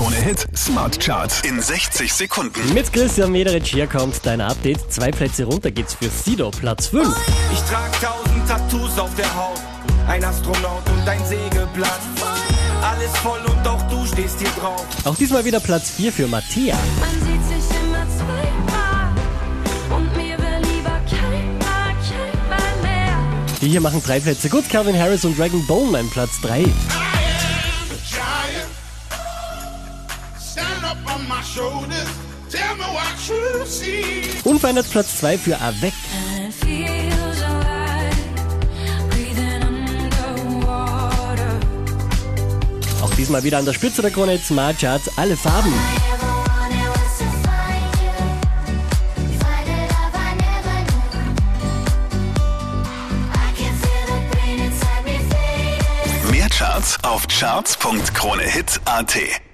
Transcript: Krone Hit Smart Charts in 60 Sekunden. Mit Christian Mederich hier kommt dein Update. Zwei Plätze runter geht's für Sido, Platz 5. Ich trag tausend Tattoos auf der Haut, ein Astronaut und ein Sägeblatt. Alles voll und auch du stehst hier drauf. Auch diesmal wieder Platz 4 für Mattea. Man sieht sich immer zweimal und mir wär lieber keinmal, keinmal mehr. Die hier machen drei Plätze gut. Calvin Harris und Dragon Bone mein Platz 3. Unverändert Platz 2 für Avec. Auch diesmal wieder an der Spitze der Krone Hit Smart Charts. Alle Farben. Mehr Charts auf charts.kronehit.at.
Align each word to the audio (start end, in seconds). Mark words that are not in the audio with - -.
Krone 0.00 0.16
Hit 0.16 0.46
Smart 0.56 0.98
Charts 0.98 1.42
in 1.42 1.60
60 1.60 2.10
Sekunden. 2.10 2.72
Mit 2.72 2.90
Christian 2.90 3.30
Mederich 3.32 3.70
hier 3.70 3.86
kommt 3.86 4.24
dein 4.24 4.40
Update. 4.40 4.90
Zwei 4.90 5.10
Plätze 5.10 5.44
runter 5.44 5.70
geht's 5.70 5.92
für 5.92 6.08
Sido, 6.08 6.50
Platz 6.50 6.86
5. 6.86 7.14
Ich 7.52 7.58
trag 7.70 7.92
tausend 8.00 8.48
Tattoos 8.48 8.98
auf 8.98 9.14
der 9.16 9.28
Haut, 9.36 9.60
ein 10.08 10.24
Astronaut 10.24 10.88
und 10.90 11.06
ein 11.06 11.22
Sägeblatt. 11.26 12.00
Alles 12.82 13.10
voll 13.18 13.40
und 13.40 13.68
auch 13.68 13.82
du 13.90 14.06
stehst 14.06 14.38
hier 14.38 14.48
drauf. 14.58 14.86
Auch 15.04 15.16
diesmal 15.16 15.44
wieder 15.44 15.60
Platz 15.60 15.90
4 15.90 16.12
für 16.12 16.26
Mattea. 16.28 16.78
Man 16.98 17.10
sieht 17.10 17.60
sich 17.60 17.78
immer 17.78 18.06
zweimal 18.08 19.12
und 19.94 20.16
mir 20.16 20.38
wär 20.38 20.60
lieber 20.60 20.98
keinmal, 21.10 21.92
keinmal 22.08 22.82
mehr. 22.82 23.18
Die 23.60 23.68
hier 23.68 23.82
machen 23.82 24.02
drei 24.02 24.18
Plätze 24.18 24.48
gut. 24.48 24.66
Calvin 24.70 24.98
Harris 24.98 25.26
und 25.26 25.38
Dragon 25.38 25.66
Bone 25.66 25.90
mein 25.90 26.08
Platz 26.08 26.40
3. 26.40 26.64
Unverändert 34.44 34.90
Platz 34.90 35.18
2 35.18 35.38
für 35.38 35.60
Avec. 35.60 35.92
Auch 43.02 43.14
diesmal 43.14 43.42
wieder 43.42 43.58
an 43.58 43.64
der 43.64 43.72
Spitze 43.72 44.02
der 44.02 44.10
Krone 44.10 44.32
Hit 44.32 44.44
Smart 44.44 44.78
Charts. 44.78 45.10
Alle 45.16 45.36
Farben. 45.36 45.72
Mehr 56.30 56.48
Charts 56.48 56.98
auf 57.02 57.26
charts.kronehit.at. 57.28 59.49